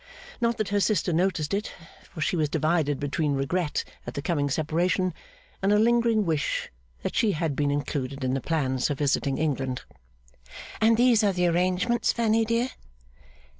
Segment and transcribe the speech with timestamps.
[0.41, 1.71] Not that her sister noticed it;
[2.09, 5.13] for she was divided between regret at the coming separation,
[5.61, 6.71] and a lingering wish
[7.03, 9.83] that she had been included in the plans for visiting England.
[10.81, 12.69] 'And these are the arrangements, Fanny dear?